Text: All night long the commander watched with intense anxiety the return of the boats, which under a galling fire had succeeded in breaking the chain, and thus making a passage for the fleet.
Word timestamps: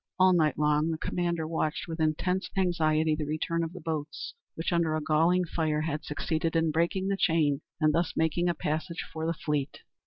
All 0.17 0.33
night 0.33 0.57
long 0.57 0.89
the 0.89 0.97
commander 0.97 1.47
watched 1.47 1.87
with 1.87 1.99
intense 1.99 2.49
anxiety 2.57 3.13
the 3.15 3.27
return 3.27 3.63
of 3.63 3.71
the 3.71 3.79
boats, 3.79 4.33
which 4.55 4.73
under 4.73 4.95
a 4.95 4.99
galling 4.99 5.45
fire 5.45 5.81
had 5.81 6.03
succeeded 6.03 6.55
in 6.55 6.71
breaking 6.71 7.09
the 7.09 7.17
chain, 7.17 7.61
and 7.79 7.93
thus 7.93 8.13
making 8.17 8.49
a 8.49 8.55
passage 8.55 9.05
for 9.13 9.27
the 9.27 9.35
fleet. 9.35 9.81